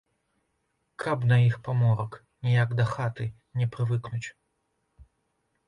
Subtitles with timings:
[1.03, 2.17] Каб на іх паморак,
[2.49, 3.29] ніяк да хаты
[3.61, 4.25] не прывыкнуць.